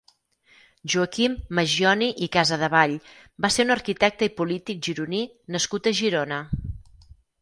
Joaquim 0.93 1.35
Maggioni 1.59 2.07
i 2.27 2.29
Casadevall 2.35 2.95
va 3.45 3.53
ser 3.57 3.67
un 3.67 3.75
arquitecte 3.75 4.29
i 4.29 4.33
polític 4.41 4.83
gironí 4.89 5.21
nascut 5.57 5.91
a 5.93 5.95
Girona. 6.01 6.41